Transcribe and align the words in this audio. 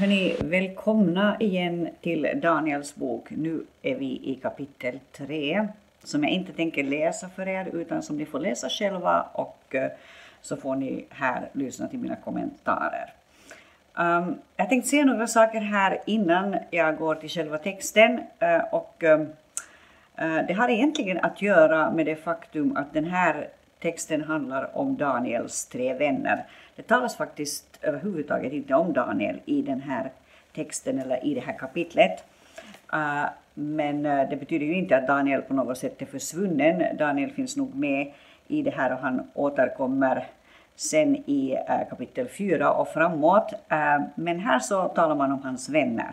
Hörni, 0.00 0.36
välkomna 0.40 1.36
igen 1.40 1.88
till 2.00 2.28
Daniels 2.42 2.94
bok. 2.94 3.30
Nu 3.30 3.64
är 3.82 3.94
vi 3.94 4.20
i 4.24 4.38
kapitel 4.42 5.00
3 5.12 5.68
som 6.04 6.24
jag 6.24 6.32
inte 6.32 6.52
tänker 6.52 6.84
läsa 6.84 7.28
för 7.28 7.48
er 7.48 7.68
utan 7.72 8.02
som 8.02 8.16
ni 8.16 8.26
får 8.26 8.38
läsa 8.38 8.68
själva 8.68 9.26
och 9.32 9.74
eh, 9.74 9.90
så 10.40 10.56
får 10.56 10.76
ni 10.76 11.04
här 11.10 11.48
lyssna 11.52 11.88
till 11.88 11.98
mina 11.98 12.16
kommentarer. 12.16 13.12
Um, 13.94 14.38
jag 14.56 14.68
tänkte 14.68 14.90
säga 14.90 15.04
några 15.04 15.26
saker 15.26 15.60
här 15.60 15.98
innan 16.06 16.56
jag 16.70 16.96
går 16.96 17.14
till 17.14 17.30
själva 17.30 17.58
texten 17.58 18.20
uh, 18.42 18.74
och 18.74 19.02
uh, 19.04 19.26
det 20.48 20.52
har 20.52 20.68
egentligen 20.68 21.18
att 21.18 21.42
göra 21.42 21.90
med 21.90 22.06
det 22.06 22.16
faktum 22.16 22.76
att 22.76 22.92
den 22.92 23.04
här 23.04 23.48
texten 23.80 24.24
handlar 24.24 24.76
om 24.78 24.96
Daniels 24.96 25.66
tre 25.66 25.94
vänner. 25.94 26.44
Det 26.76 26.82
talas 26.82 27.16
faktiskt 27.16 27.69
överhuvudtaget 27.80 28.52
inte 28.52 28.74
om 28.74 28.92
Daniel 28.92 29.40
i 29.44 29.62
den 29.62 29.80
här 29.80 30.10
texten 30.54 30.98
eller 30.98 31.26
i 31.26 31.34
det 31.34 31.40
här 31.40 31.58
kapitlet. 31.58 32.24
Uh, 32.92 33.26
men 33.54 34.06
eh, 34.06 34.28
det 34.30 34.36
betyder 34.36 34.66
ju 34.66 34.74
inte 34.74 34.96
att 34.96 35.06
Daniel 35.06 35.42
på 35.42 35.54
något 35.54 35.78
sätt 35.78 36.02
är 36.02 36.06
försvunnen. 36.06 36.96
Daniel 36.96 37.30
finns 37.30 37.56
nog 37.56 37.74
med 37.74 38.12
i 38.48 38.62
det 38.62 38.70
här 38.70 38.92
och 38.92 38.98
han 38.98 39.30
återkommer 39.34 40.26
sen 40.76 41.16
i 41.16 41.58
eh, 41.68 41.88
kapitel 41.90 42.28
4 42.28 42.72
och 42.72 42.88
framåt. 42.88 43.52
Ah, 43.68 43.98
men 44.14 44.40
här 44.40 44.58
så 44.58 44.88
talar 44.88 45.14
man 45.14 45.32
om 45.32 45.42
hans 45.42 45.68
vänner. 45.68 46.10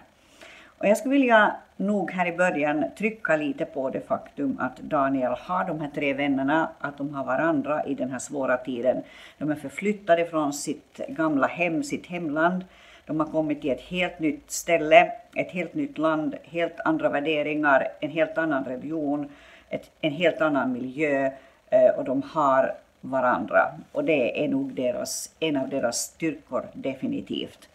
Och 0.78 0.88
jag 0.88 0.98
skulle 0.98 1.14
vilja 1.14 1.56
nog 1.78 2.12
här 2.12 2.26
i 2.26 2.38
början 2.38 2.86
trycka 2.98 3.36
lite 3.36 3.66
på 3.66 3.90
det 3.90 4.08
faktum 4.08 4.58
att 4.60 4.78
Daniel 4.78 5.32
har 5.32 5.66
de 5.66 5.82
här 5.82 5.90
tre 5.96 6.14
vännerna, 6.14 6.70
att 6.80 6.98
de 6.98 7.14
har 7.14 7.24
varandra 7.24 7.86
i 7.86 7.94
den 7.94 8.12
här 8.12 8.20
svåra 8.20 8.58
tiden. 8.58 9.04
De 9.38 9.52
är 9.52 9.56
förflyttade 9.56 10.26
från 10.26 10.54
sitt 10.54 11.02
gamla 11.08 11.48
hem, 11.48 11.84
sitt 11.84 12.06
hemland. 12.06 12.66
De 13.06 13.20
har 13.20 13.28
kommit 13.28 13.62
till 13.62 13.72
ett 13.72 13.82
helt 13.82 14.20
nytt 14.20 14.52
ställe, 14.52 15.12
ett 15.36 15.52
helt 15.52 15.74
nytt 15.74 15.98
land, 15.98 16.36
helt 16.44 16.80
andra 16.80 17.10
värderingar, 17.10 17.88
en 18.00 18.10
helt 18.12 18.38
annan 18.38 18.66
religion, 18.66 19.30
ett, 19.70 19.92
en 20.02 20.12
helt 20.12 20.42
annan 20.42 20.74
miljö 20.74 21.32
eh, 21.70 21.90
och 21.98 22.04
de 22.04 22.22
har 22.22 22.74
varandra. 23.02 23.72
Och 23.92 24.04
det 24.04 24.44
är 24.44 24.48
nog 24.48 24.74
deras, 24.74 25.32
en 25.40 25.58
av 25.58 25.70
deras 25.70 25.98
styrkor 25.98 26.64
definitivt. 26.74 27.70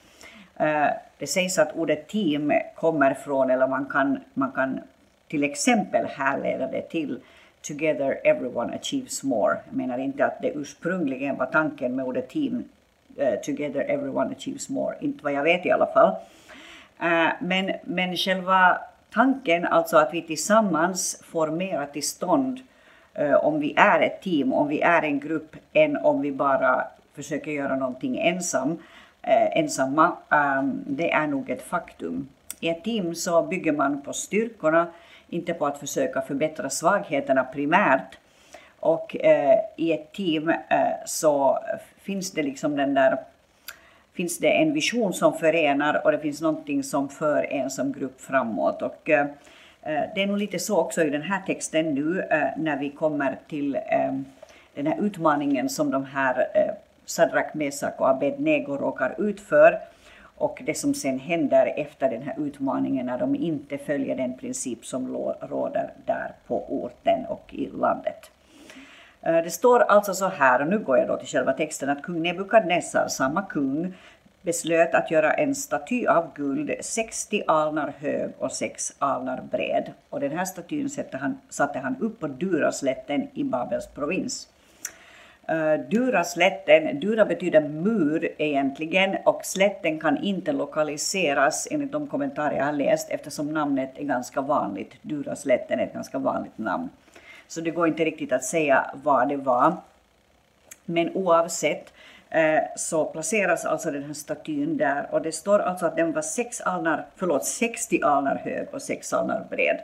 Eh, 0.57 0.89
det 1.19 1.27
sägs 1.27 1.59
att 1.59 1.77
ordet 1.77 2.09
team 2.09 2.53
kommer 2.75 3.15
från, 3.15 3.51
eller 3.51 3.67
man 3.67 3.87
kan, 3.87 4.19
man 4.35 4.53
kan 4.53 4.81
till 5.29 5.45
exempel 5.45 6.07
härleda 6.07 6.67
det 6.67 6.83
till 6.83 7.21
Together 7.63 8.21
everyone 8.25 8.75
achieves 8.75 9.23
more. 9.23 9.57
Jag 9.67 9.77
menar 9.77 9.99
inte 9.99 10.25
att 10.25 10.43
det 10.43 10.53
ursprungligen 10.55 11.37
var 11.37 11.47
tanken 11.47 11.97
med 11.97 12.05
ordet 12.05 12.29
team, 12.29 12.65
uh, 13.21 13.35
Together 13.43 13.81
everyone 13.81 14.31
achieves 14.31 14.69
more, 14.69 14.97
inte 15.01 15.25
vad 15.25 15.33
jag 15.33 15.43
vet 15.43 15.67
i 15.67 15.71
alla 15.71 15.87
fall. 15.87 16.15
Uh, 17.03 17.33
men, 17.41 17.73
men 17.85 18.17
själva 18.17 18.79
tanken, 19.15 19.65
alltså 19.65 19.97
att 19.97 20.15
vi 20.15 20.23
tillsammans 20.23 21.23
får 21.25 21.51
mera 21.51 21.87
till 21.87 22.07
stånd 22.07 22.61
uh, 23.21 23.35
om 23.35 23.61
vi 23.61 23.75
är 23.77 24.01
ett 24.01 24.23
team, 24.23 24.53
om 24.53 24.69
vi 24.69 24.81
är 24.81 25.03
en 25.03 25.21
grupp, 25.21 25.57
än 25.73 25.97
om 25.97 26.21
vi 26.21 26.33
bara 26.33 26.85
försöker 27.15 27.51
göra 27.51 27.77
någonting 27.77 28.19
ensam, 28.19 28.79
Eh, 29.23 29.59
ensamma, 29.59 30.17
um, 30.29 30.85
det 30.87 31.13
är 31.13 31.27
nog 31.27 31.51
ett 31.51 31.63
faktum. 31.63 32.29
I 32.61 32.69
ett 32.69 32.85
team 32.85 33.15
så 33.15 33.43
bygger 33.43 33.73
man 33.73 34.03
på 34.03 34.13
styrkorna, 34.13 34.87
inte 35.29 35.55
på 35.55 35.67
att 35.67 35.79
försöka 35.79 36.21
förbättra 36.21 36.71
svagheterna 36.71 37.45
primärt. 37.45 38.19
Och 38.81 39.17
eh, 39.17 39.59
i 39.77 39.93
ett 39.93 40.13
team 40.13 40.49
eh, 40.49 40.57
så 41.07 41.59
finns 42.03 42.31
det 42.31 42.43
liksom 42.43 42.77
den 42.77 42.95
där 42.95 43.19
finns 44.13 44.39
det 44.39 44.51
en 44.51 44.73
vision 44.73 45.13
som 45.13 45.39
förenar 45.39 46.01
och 46.05 46.13
det 46.13 46.19
finns 46.19 46.41
någonting 46.41 46.83
som 46.83 47.09
för 47.09 47.53
en 47.53 47.71
som 47.71 47.93
grupp 47.93 48.21
framåt. 48.21 48.83
Och, 48.83 49.11
eh, 49.11 49.27
eh 49.83 50.03
det 50.15 50.23
är 50.23 50.27
nog 50.27 50.39
lite 50.39 50.59
så 50.59 50.79
också 50.79 51.03
i 51.03 51.11
den 51.11 51.23
här 51.23 51.43
texten 51.47 51.95
nu 51.95 52.21
eh, 52.21 52.49
när 52.57 52.77
vi 52.77 52.91
kommer 52.91 53.39
till 53.49 53.75
eh, 53.75 54.13
den 54.75 54.87
här 54.87 55.01
utmaningen 55.01 55.69
som 55.69 55.91
de 55.91 56.05
här 56.05 56.49
eh, 56.55 56.75
Sadrak, 57.05 57.55
Mesak 57.55 58.01
och 58.01 58.09
Abednego 58.09 58.77
råkar 58.77 59.15
ut 59.19 59.41
för 59.41 59.79
och 60.43 60.63
det 60.67 60.75
som 60.75 60.95
sen 60.95 61.19
händer 61.19 61.73
efter 61.77 62.11
den 62.11 62.23
här 62.23 62.35
utmaningen 62.39 63.07
när 63.07 63.19
de 63.19 63.35
inte 63.35 63.79
följer 63.79 64.17
den 64.17 64.39
princip 64.39 64.87
som 64.87 65.09
råder 65.41 65.93
där 66.07 66.33
på 66.47 66.65
orten 66.69 67.27
och 67.29 67.55
i 67.55 67.67
landet. 67.67 68.31
Eh, 69.21 69.43
det 69.43 69.51
står 69.51 69.81
alltså 69.81 70.15
så 70.15 70.29
här, 70.29 70.61
och 70.61 70.69
nu 70.69 70.79
går 70.79 70.99
jag 70.99 71.09
då 71.09 71.17
till 71.17 71.29
själva 71.29 71.53
texten, 71.53 71.89
att 71.89 72.03
kung 72.03 72.23
Nebukadnessar, 72.23 73.09
samma 73.09 73.43
kung, 73.43 73.95
beslöt 74.43 74.95
att 74.95 75.11
göra 75.11 75.33
en 75.33 75.55
staty 75.55 76.07
av 76.07 76.35
guld 76.35 76.73
60 76.81 77.43
alnar 77.47 77.93
hög 77.99 78.31
och 78.39 78.53
6 78.53 78.93
alnar 78.99 79.43
bred. 79.51 79.93
Och 80.11 80.21
den 80.21 80.39
här 80.39 80.45
statyn 80.45 80.91
satte 80.91 81.17
han, 81.17 81.41
satte 81.49 81.79
han 81.79 81.97
upp 82.01 82.21
på 82.21 82.27
Duraslätten 82.27 83.29
i 83.35 83.45
Babels 83.45 83.87
provins. 83.87 84.49
Eh, 85.49 85.81
Dura-slätten, 85.89 87.01
Dura 87.01 87.25
betyder 87.25 87.61
mur 87.61 88.29
egentligen 88.39 89.17
och 89.25 89.41
slätten 89.45 90.01
kan 90.01 90.17
inte 90.25 90.53
lokaliseras 90.53 91.69
enligt 91.71 91.93
de 91.93 92.07
kommentarer 92.07 92.57
jag 92.57 92.65
har 92.65 92.73
läst 92.73 93.11
eftersom 93.11 93.53
namnet 93.53 93.91
är 93.95 94.05
ganska 94.05 94.41
vanligt. 94.41 94.93
Dura-slätten 95.03 95.81
är 95.81 95.85
ett 95.85 95.93
ganska 95.93 96.19
vanligt 96.19 96.59
namn. 96.59 96.91
Så 97.49 97.61
det 97.61 97.71
går 97.71 97.89
inte 97.89 98.05
riktigt 98.05 98.33
att 98.33 98.45
säga 98.45 98.91
vad 98.95 99.29
det 99.29 99.37
var. 99.37 99.77
Men 100.85 101.11
oavsett 101.15 101.93
eh, 102.31 102.61
så 102.77 103.05
placeras 103.05 103.65
alltså 103.65 103.91
den 103.91 104.03
här 104.03 104.13
statyn 104.13 104.77
där 104.77 105.07
och 105.11 105.23
det 105.23 105.33
står 105.33 105.59
alltså 105.59 105.87
att 105.87 105.97
den 105.97 106.13
var 106.13 106.23
sex 106.23 106.61
alnar, 106.61 107.07
förlåt, 107.17 107.45
60 107.45 108.01
alnar 108.03 108.37
hög 108.37 108.69
och 108.73 108.83
6 108.83 109.13
alnar 109.13 109.45
bred. 109.51 109.79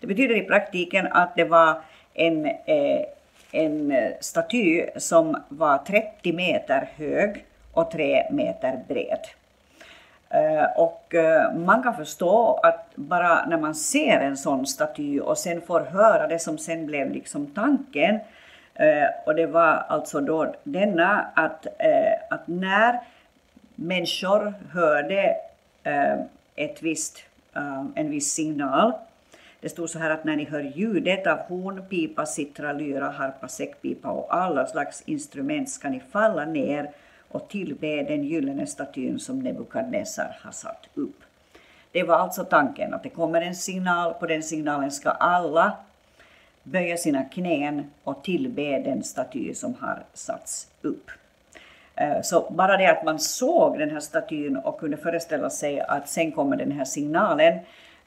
Det 0.00 0.06
betyder 0.06 0.36
i 0.36 0.42
praktiken 0.42 1.06
att 1.06 1.36
det 1.36 1.44
var 1.44 1.80
en 2.14 2.46
eh, 2.46 3.02
en 3.52 3.92
eh, 3.92 4.12
staty 4.20 4.86
som 4.96 5.36
var 5.48 5.78
30 5.78 6.32
meter 6.32 6.88
hög 6.96 7.44
och 7.72 7.90
3 7.90 8.26
meter 8.30 8.80
bred. 8.88 9.20
Eh, 10.30 10.64
och 10.76 11.14
eh, 11.14 11.54
man 11.54 11.82
kan 11.82 11.96
förstå 11.96 12.60
att 12.62 12.90
bara 12.94 13.46
när 13.46 13.58
man 13.58 13.74
ser 13.74 14.20
en 14.20 14.36
sån 14.36 14.66
staty 14.66 15.20
och 15.20 15.38
sen 15.38 15.60
får 15.60 15.80
höra 15.80 16.26
det 16.26 16.38
som 16.38 16.58
sen 16.58 16.86
blev 16.86 17.10
liksom 17.10 17.46
tanken, 17.46 18.18
och 19.26 19.34
det 19.34 19.46
var 19.46 19.84
alltså 19.88 20.20
då 20.20 20.54
denna 20.62 21.26
att, 21.34 21.66
att 22.30 22.46
när 22.46 23.00
människor 23.74 24.54
hörde 24.72 25.36
ett 26.56 26.82
visst, 26.82 27.18
en 27.94 28.10
viss 28.10 28.32
signal 28.32 28.92
det 29.66 29.70
stod 29.70 29.90
så 29.90 29.98
här 29.98 30.10
att 30.10 30.24
när 30.24 30.36
ni 30.36 30.44
hör 30.44 30.60
ljudet 30.60 31.26
av 31.26 31.38
horn, 31.38 31.82
pipa, 31.88 32.26
citra, 32.26 32.72
lyra, 32.72 33.08
harpa, 33.08 33.48
säckpipa 33.48 34.10
och 34.10 34.34
alla 34.34 34.66
slags 34.66 35.02
instrument 35.06 35.70
ska 35.70 35.88
ni 35.88 36.00
falla 36.10 36.44
ner 36.44 36.90
och 37.28 37.48
tillbe 37.48 38.02
den 38.02 38.24
gyllene 38.24 38.66
statyn 38.66 39.18
som 39.18 39.38
Nebukadnessar 39.38 40.38
har 40.42 40.52
satt 40.52 40.86
upp. 40.94 41.20
Det 41.92 42.02
var 42.02 42.14
alltså 42.14 42.44
tanken 42.44 42.94
att 42.94 43.02
det 43.02 43.08
kommer 43.08 43.40
en 43.40 43.54
signal, 43.54 44.14
på 44.14 44.26
den 44.26 44.42
signalen 44.42 44.90
ska 44.90 45.10
alla 45.10 45.76
böja 46.62 46.96
sina 46.96 47.24
knän 47.24 47.90
och 48.04 48.24
tillbe 48.24 48.78
den 48.78 49.02
staty 49.02 49.54
som 49.54 49.74
har 49.74 50.04
satts 50.14 50.68
upp. 50.82 51.10
Eh, 51.94 52.22
så 52.22 52.46
bara 52.50 52.76
det 52.76 52.86
att 52.86 53.04
man 53.04 53.18
såg 53.18 53.78
den 53.78 53.90
här 53.90 54.00
statyn 54.00 54.56
och 54.56 54.80
kunde 54.80 54.96
föreställa 54.96 55.50
sig 55.50 55.80
att 55.80 56.08
sen 56.08 56.32
kommer 56.32 56.56
den 56.56 56.72
här 56.72 56.84
signalen, 56.84 57.58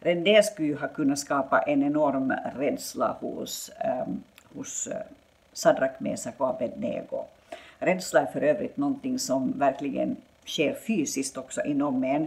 Redan 0.02 0.24
det 0.24 0.46
skulle 0.46 0.68
ju 0.68 0.76
ha 0.76 0.88
kunnat 0.88 1.20
skapa 1.20 1.60
en 1.60 1.84
enorm 1.84 2.34
rädsla 2.56 3.18
hos, 3.20 3.72
um, 3.84 3.92
ähm, 3.92 4.24
hos 4.54 4.88
äh, 4.88 4.98
Sadrak, 5.54 6.00
Mesak 6.00 6.34
och 6.38 6.50
Abednego. 6.50 7.24
Rädsla 7.80 8.22
är 8.22 8.26
för 8.26 8.42
övrigt 8.42 8.78
någonting 8.78 9.20
som 9.20 9.60
verkligen 9.60 10.16
sker 10.46 10.74
fysiskt 10.74 11.38
också 11.38 11.62
inom 11.62 12.04
en. 12.04 12.22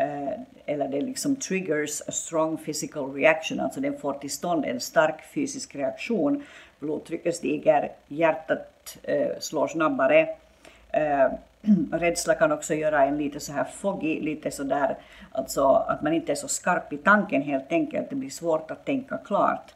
Uh, 0.00 0.32
eller 0.66 0.88
det 0.88 1.00
liksom 1.00 1.36
triggers 1.36 2.00
a 2.00 2.12
strong 2.12 2.56
physical 2.56 3.14
reaction, 3.14 3.60
alltså 3.60 3.80
den 3.80 3.98
får 3.98 4.12
till 4.12 4.30
stånd 4.30 4.64
en 4.64 4.80
stark 4.80 5.22
fysisk 5.34 5.74
reaktion. 5.74 6.42
Blodtrycket 6.78 7.36
stiger, 7.36 7.92
hjärtat 8.08 8.98
uh, 9.08 9.38
slår 9.40 9.68
snabbare. 9.68 10.28
Uh, 10.96 11.32
rädsla 11.92 12.34
kan 12.34 12.52
också 12.52 12.74
göra 12.74 13.04
en 13.04 13.18
lite 13.18 13.40
så 13.40 13.52
här 13.52 13.64
foggy, 13.64 14.20
lite 14.20 14.50
så 14.50 14.62
där, 14.62 14.96
alltså 15.32 15.66
att 15.66 16.02
man 16.02 16.12
inte 16.12 16.32
är 16.32 16.36
så 16.36 16.48
skarp 16.48 16.92
i 16.92 16.96
tanken 16.96 17.42
helt 17.42 17.72
enkelt. 17.72 18.10
Det 18.10 18.16
blir 18.16 18.30
svårt 18.30 18.70
att 18.70 18.84
tänka 18.84 19.18
klart. 19.18 19.74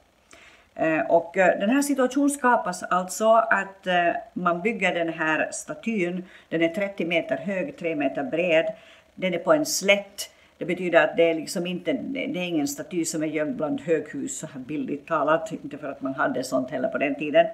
Eh, 0.74 1.00
och 1.00 1.36
eh, 1.36 1.58
den 1.58 1.70
här 1.70 1.82
situationen 1.82 2.30
skapas 2.30 2.82
alltså 2.82 3.32
att 3.32 3.86
eh, 3.86 4.12
man 4.32 4.62
bygger 4.62 4.94
den 4.94 5.08
här 5.08 5.48
statyn, 5.52 6.24
den 6.48 6.62
är 6.62 6.68
30 6.68 7.04
meter 7.06 7.36
hög, 7.36 7.76
3 7.76 7.96
meter 7.96 8.22
bred, 8.22 8.66
den 9.14 9.34
är 9.34 9.38
på 9.38 9.52
en 9.52 9.66
slätt, 9.66 10.30
det 10.58 10.64
betyder 10.64 11.04
att 11.04 11.16
det 11.16 11.30
är 11.30 11.34
liksom 11.34 11.66
inte, 11.66 11.92
det 11.92 12.38
är 12.38 12.48
ingen 12.48 12.68
staty 12.68 13.04
som 13.04 13.22
är 13.22 13.26
gömd 13.26 13.56
bland 13.56 13.80
höghus, 13.80 14.38
så 14.38 14.46
här 14.46 14.60
bildligt 14.60 15.08
talat, 15.08 15.52
inte 15.52 15.78
för 15.78 15.90
att 15.90 16.02
man 16.02 16.14
hade 16.14 16.44
sånt 16.44 16.70
heller 16.70 16.88
på 16.88 16.98
den 16.98 17.14
tiden 17.14 17.46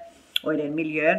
och 0.45 0.55
i 0.55 0.57
den 0.57 0.75
miljön. 0.75 1.19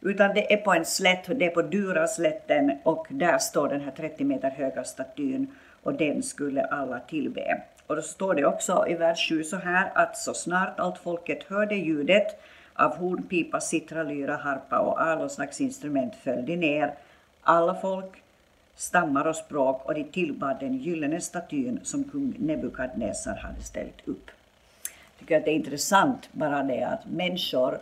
Utan 0.00 0.34
det 0.34 0.52
är 0.52 0.56
på 0.56 0.72
en 0.72 0.84
slätt, 0.84 1.38
det 1.38 1.46
är 1.46 1.50
på 1.50 1.62
Duraslätten 1.62 2.78
och 2.82 3.06
där 3.10 3.38
står 3.38 3.68
den 3.68 3.80
här 3.80 3.90
30 3.90 4.24
meter 4.24 4.50
höga 4.50 4.84
statyn. 4.84 5.46
och 5.82 5.94
den 5.94 6.22
skulle 6.22 6.64
alla 6.64 7.00
tillbe. 7.00 7.62
Och 7.86 7.96
då 7.96 8.02
står 8.02 8.34
det 8.34 8.44
också 8.44 8.84
i 8.88 8.94
vers 8.94 9.28
7 9.28 9.44
så 9.44 9.56
här 9.56 9.90
att 9.94 10.16
så 10.16 10.34
snart 10.34 10.80
allt 10.80 10.98
folket 10.98 11.42
hörde 11.42 11.74
ljudet 11.74 12.40
av 12.74 12.96
horn, 12.96 13.22
pipa, 13.22 13.60
citra, 13.60 14.02
lyra, 14.02 14.36
harpa 14.36 14.78
och 14.78 15.02
alla 15.02 15.28
slags 15.28 15.60
instrument 15.60 16.14
föll 16.14 16.46
de 16.46 16.56
ner, 16.56 16.94
alla 17.42 17.74
folk, 17.74 18.22
stammar 18.76 19.26
och 19.26 19.36
språk 19.36 19.82
och 19.84 19.94
de 19.94 20.04
tillbad 20.04 20.56
den 20.60 20.76
gyllene 20.76 21.20
statyn 21.20 21.80
som 21.82 22.04
kung 22.04 22.34
Nebukadnessar 22.38 23.36
hade 23.36 23.62
ställt 23.62 24.08
upp. 24.08 24.30
Jag 24.84 25.18
tycker 25.18 25.36
att 25.36 25.44
det 25.44 25.50
är 25.50 25.54
intressant 25.54 26.28
bara 26.32 26.62
det 26.62 26.84
att 26.84 27.06
människor 27.06 27.78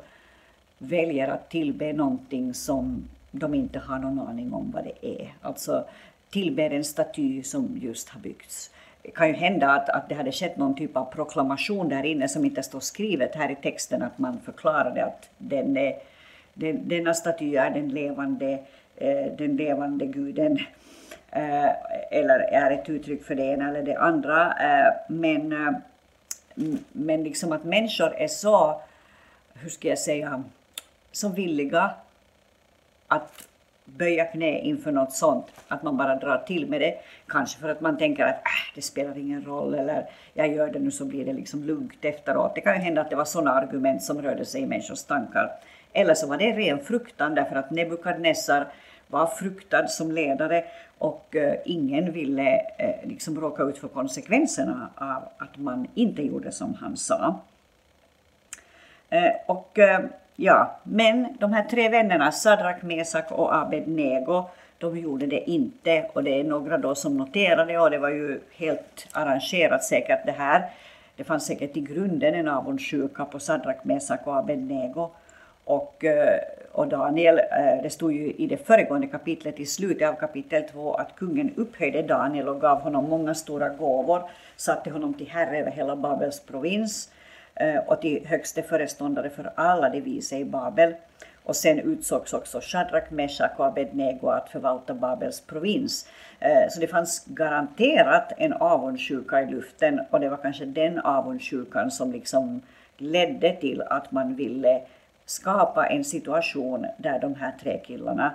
väljer 0.79 1.29
att 1.29 1.51
tillbe 1.51 1.93
någonting 1.93 2.55
som 2.55 3.09
de 3.31 3.55
inte 3.55 3.79
har 3.79 3.99
någon 3.99 4.19
aning 4.19 4.53
om 4.53 4.71
vad 4.71 4.85
det 4.85 5.07
är. 5.21 5.35
Alltså 5.43 5.85
tillber 6.31 6.71
en 6.71 6.85
staty 6.85 7.43
som 7.43 7.79
just 7.83 8.09
har 8.09 8.21
byggts. 8.21 8.71
Det 9.03 9.11
kan 9.11 9.29
ju 9.29 9.35
hända 9.35 9.69
att, 9.71 9.89
att 9.89 10.09
det 10.09 10.15
hade 10.15 10.33
skett 10.33 10.57
någon 10.57 10.75
typ 10.75 10.97
av 10.97 11.05
proklamation 11.05 11.89
där 11.89 12.05
inne 12.05 12.29
som 12.29 12.45
inte 12.45 12.63
står 12.63 12.81
skrivet 12.81 13.35
här 13.35 13.51
i 13.51 13.57
texten, 13.57 14.03
att 14.03 14.19
man 14.19 14.41
förklarade 14.41 15.05
att 15.05 15.31
den 15.39 15.77
är, 15.77 15.97
den, 16.55 16.89
denna 16.89 17.15
staty 17.15 17.57
är 17.57 17.71
den 17.71 17.89
levande, 17.89 18.59
eh, 18.97 19.27
den 19.39 19.57
levande 19.57 20.07
guden 20.07 20.59
eh, 21.31 21.69
eller 22.11 22.39
är 22.39 22.71
ett 22.71 22.89
uttryck 22.89 23.25
för 23.25 23.35
det 23.35 23.43
ena 23.43 23.69
eller 23.69 23.83
det 23.83 23.97
andra. 23.97 24.47
Eh, 24.47 24.93
men, 25.09 25.53
eh, 25.53 25.73
men 26.93 27.25
liksom 27.25 27.53
att 27.53 27.65
människor 27.65 28.15
är 28.17 28.29
så, 28.29 28.81
hur 29.55 29.71
ska 29.71 29.89
jag 29.89 29.99
säga, 29.99 30.43
så 31.19 31.29
villiga 31.29 31.91
att 33.09 33.49
böja 33.85 34.25
knä 34.25 34.59
inför 34.59 34.93
något 34.93 35.12
sånt, 35.12 35.47
att 35.69 35.82
man 35.82 35.97
bara 35.97 36.17
drar 36.17 36.38
till 36.38 36.67
med 36.67 36.81
det. 36.81 36.94
Kanske 37.26 37.61
för 37.61 37.69
att 37.69 37.81
man 37.81 37.99
tänker 37.99 38.25
att 38.25 38.35
äh, 38.35 38.75
det 38.75 38.82
spelar 38.82 39.19
ingen 39.19 39.44
roll 39.44 39.75
eller 39.75 40.06
jag 40.35 40.55
gör 40.55 40.73
det 40.73 40.79
nu 40.79 40.91
så 40.91 41.05
blir 41.05 41.25
det 41.25 41.32
liksom 41.32 41.65
lugnt 41.65 42.05
efteråt. 42.05 42.55
Det 42.55 42.61
kan 42.61 42.75
ju 42.75 42.81
hända 42.81 43.00
att 43.00 43.11
det 43.11 43.17
var 43.17 43.25
sådana 43.25 43.53
argument 43.53 44.03
som 44.03 44.23
rörde 44.23 44.44
sig 44.44 44.62
i 44.62 44.67
människors 44.67 45.03
tankar. 45.03 45.53
Eller 45.93 46.15
så 46.15 46.26
var 46.26 46.37
det 46.37 46.53
ren 46.53 46.85
fruktan 46.85 47.35
därför 47.35 47.56
att 47.56 47.71
Nebukadnessar 47.71 48.67
var 49.06 49.26
fruktad 49.26 49.88
som 49.88 50.12
ledare 50.12 50.64
och 50.99 51.35
uh, 51.37 51.55
ingen 51.64 52.12
ville 52.12 52.61
uh, 52.61 53.09
liksom 53.09 53.41
råka 53.41 53.62
ut 53.62 53.79
för 53.79 53.88
konsekvenserna 53.88 54.91
av 54.94 55.23
att 55.38 55.56
man 55.56 55.87
inte 55.94 56.23
gjorde 56.23 56.53
som 56.53 56.75
han 56.75 56.97
sa. 56.97 57.41
Uh, 59.12 59.31
och 59.47 59.79
Ja, 60.40 60.81
men 60.82 61.37
de 61.38 61.52
här 61.52 61.62
tre 61.62 61.88
vännerna, 61.88 62.32
Sadrak, 62.32 62.82
Mesak 62.82 63.32
och 63.32 63.55
Abednego, 63.56 64.44
de 64.79 64.99
gjorde 64.99 65.26
det 65.26 65.50
inte 65.50 66.11
och 66.12 66.25
det 66.25 66.40
är 66.40 66.44
några 66.44 66.79
då 66.79 66.94
som 66.94 67.17
noterade 67.17 67.79
och 67.79 67.90
det 67.90 67.99
var 67.99 68.08
ju 68.08 68.40
helt 68.52 69.06
arrangerat 69.12 69.85
säkert 69.85 70.26
det 70.26 70.32
här. 70.32 70.70
Det 71.17 71.25
fanns 71.25 71.46
säkert 71.46 71.76
i 71.76 71.81
grunden 71.81 72.35
en 72.35 72.49
avundsjuka 72.49 73.25
på 73.25 73.38
Sadrak, 73.38 73.85
Mesak 73.85 74.26
och 74.26 74.37
Abednego. 74.37 75.11
Och, 75.64 76.05
eh, 76.05 76.40
och 76.73 76.88
Daniel, 76.88 77.38
eh, 77.38 77.82
det 77.82 77.90
stod 77.90 78.12
ju 78.12 78.32
i 78.32 78.46
det 78.46 78.67
föregående 78.67 79.06
kapitlet, 79.06 79.61
i 79.61 79.67
slutet 79.67 80.08
av 80.08 80.14
kapitel 80.14 80.62
2, 80.62 80.94
att 80.94 81.17
kungen 81.17 81.55
upphöjde 81.56 82.02
Daniel 82.02 82.49
och 82.49 82.61
gav 82.61 82.81
honom 82.81 83.11
många 83.11 83.35
stora 83.35 83.69
gåvor, 83.69 84.23
satte 84.56 84.90
honom 84.90 85.14
till 85.14 85.29
herre 85.29 85.58
över 85.58 85.70
hela 85.70 85.96
Babels 85.96 86.40
provins 86.40 87.11
Eh, 87.61 87.79
och 87.87 88.01
till 88.01 88.27
högste 88.27 88.63
föreståndare 88.63 89.31
för 89.31 89.53
alla 89.55 89.89
de 89.89 90.01
vise 90.01 90.37
i 90.37 90.45
Babel. 90.45 90.95
Och 91.45 91.57
sen 91.57 91.79
utsågs 91.79 92.33
också 92.33 92.61
Shadrach, 92.63 93.11
Meshach 93.11 93.51
och 93.57 93.67
Abednego 93.67 94.29
att 94.29 94.49
förvalta 94.49 94.95
Babels 94.95 95.41
provins. 95.41 96.09
Eh, 96.41 96.69
så 96.71 96.81
det 96.81 96.87
fanns 96.87 97.25
garanterat 97.27 98.33
en 98.37 98.53
avundsjuka 98.53 99.43
i 99.43 99.47
luften 99.47 100.01
och 100.11 100.21
det 100.21 100.29
var 100.29 100.37
kanske 100.37 100.65
den 100.65 100.99
avundsjukan 100.99 101.91
som 101.91 102.13
liksom 102.13 102.63
ledde 102.97 103.57
till 103.57 103.83
att 103.83 104.13
man 104.13 104.35
ville 104.35 104.81
skapa 105.27 105.87
en 105.87 106.05
situation 106.05 106.87
där 106.97 107.19
de 107.19 107.35
här 107.35 107.53
tre 107.63 107.81
killarna 107.87 108.35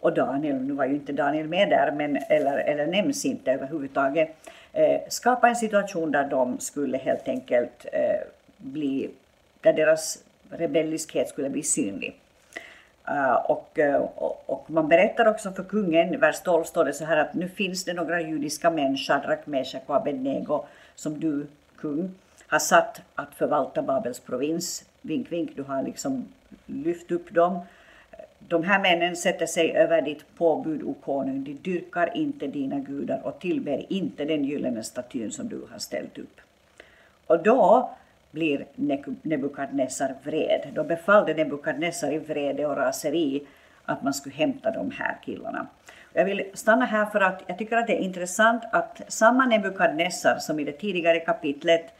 och 0.00 0.14
Daniel, 0.14 0.56
nu 0.56 0.72
var 0.72 0.84
ju 0.84 0.94
inte 0.94 1.12
Daniel 1.12 1.48
med 1.48 1.70
där, 1.70 1.92
men, 1.92 2.18
eller, 2.28 2.58
eller 2.58 2.86
nämns 2.86 3.24
inte 3.24 3.52
överhuvudtaget, 3.52 4.36
eh, 4.72 5.00
skapa 5.08 5.48
en 5.48 5.56
situation 5.56 6.10
där 6.10 6.24
de 6.24 6.60
skulle 6.60 6.98
helt 6.98 7.28
enkelt 7.28 7.86
eh, 7.92 8.26
bli, 8.64 9.10
där 9.60 9.72
deras 9.72 10.18
rebelliskhet 10.50 11.28
skulle 11.28 11.50
bli 11.50 11.62
synlig. 11.62 12.20
Uh, 13.08 13.50
och, 13.50 13.78
uh, 13.78 13.96
och, 14.46 14.70
man 14.70 14.88
berättar 14.88 15.28
också 15.28 15.52
för 15.52 15.64
kungen, 15.64 16.14
i 16.14 16.16
vers 16.16 16.40
12 16.40 16.64
står 16.64 16.84
det 16.84 16.92
så 16.92 17.04
här 17.04 17.16
att 17.16 17.34
nu 17.34 17.48
finns 17.48 17.84
det 17.84 17.92
några 17.92 18.20
judiska 18.20 18.70
män, 18.70 18.96
Shadrach, 18.96 19.38
Meshach 19.44 19.82
och 19.86 19.96
Abednego, 19.96 20.64
som 20.94 21.20
du, 21.20 21.46
kung, 21.76 22.14
har 22.46 22.58
satt 22.58 23.00
att 23.14 23.34
förvalta 23.34 23.82
Babels 23.82 24.20
provins. 24.20 24.84
Vink, 25.02 25.32
vink, 25.32 25.50
du 25.56 25.62
har 25.62 25.82
liksom 25.82 26.28
lyft 26.66 27.10
upp 27.10 27.34
dem. 27.34 27.60
De 28.38 28.64
här 28.64 28.80
männen 28.80 29.16
sätter 29.16 29.46
sig 29.46 29.76
över 29.76 30.02
ditt 30.02 30.36
påbud, 30.36 30.82
o 30.82 30.94
konung. 31.04 31.44
De 31.44 31.52
dyrkar 31.54 32.16
inte 32.16 32.46
dina 32.46 32.78
gudar 32.78 33.20
och 33.24 33.38
tillber 33.38 33.92
inte 33.92 34.24
den 34.24 34.44
gyllene 34.44 34.82
statyn 34.82 35.32
som 35.32 35.48
du 35.48 35.66
har 35.72 35.78
ställt 35.78 36.18
upp. 36.18 36.40
Och 37.26 37.42
då 37.42 37.90
blir 38.34 38.66
Nebukadnessar 39.22 40.14
vred. 40.22 40.68
Då 40.74 40.84
befallde 40.84 41.34
Nebukadnessar 41.34 42.12
i 42.12 42.18
vrede 42.18 42.66
och 42.66 42.76
raseri 42.76 43.46
att 43.84 44.02
man 44.02 44.14
skulle 44.14 44.34
hämta 44.34 44.70
de 44.70 44.90
här 44.90 45.18
killarna. 45.24 45.66
Jag 46.12 46.24
vill 46.24 46.42
stanna 46.54 46.84
här 46.84 47.06
för 47.06 47.20
att 47.20 47.42
jag 47.46 47.58
tycker 47.58 47.76
att 47.76 47.86
det 47.86 47.92
är 47.92 48.04
intressant 48.04 48.62
att 48.72 49.00
samma 49.08 49.46
Nebukadnessar 49.46 50.38
som 50.38 50.60
i 50.60 50.64
det 50.64 50.72
tidigare 50.72 51.20
kapitlet 51.20 51.94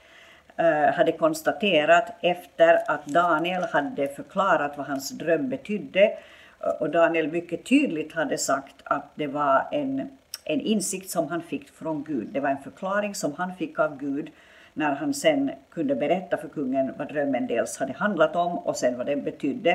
eh, 0.56 0.94
hade 0.94 1.12
konstaterat 1.12 2.12
efter 2.20 2.90
att 2.90 3.06
Daniel 3.06 3.62
hade 3.62 4.08
förklarat 4.08 4.76
vad 4.76 4.86
hans 4.86 5.10
dröm 5.10 5.48
betydde 5.48 6.04
eh, 6.04 6.68
och 6.80 6.90
Daniel 6.90 7.28
mycket 7.28 7.64
tydligt 7.64 8.12
hade 8.12 8.38
sagt 8.38 8.74
att 8.84 9.10
det 9.14 9.26
var 9.26 9.68
en, 9.70 10.08
en 10.44 10.60
insikt 10.60 11.10
som 11.10 11.28
han 11.28 11.42
fick 11.42 11.70
från 11.70 12.04
Gud. 12.04 12.28
Det 12.32 12.40
var 12.40 12.50
en 12.50 12.62
förklaring 12.62 13.14
som 13.14 13.34
han 13.34 13.54
fick 13.54 13.78
av 13.78 13.98
Gud 13.98 14.30
när 14.74 14.94
han 14.94 15.14
sen 15.14 15.50
kunde 15.70 15.94
berätta 15.94 16.36
för 16.36 16.48
kungen 16.48 16.94
vad 16.98 17.08
drömmen 17.08 17.46
dels 17.46 17.78
hade 17.78 17.92
handlat 17.92 18.36
om 18.36 18.58
och 18.58 18.76
sen 18.76 18.98
vad 18.98 19.06
den 19.06 19.22
betydde. 19.22 19.70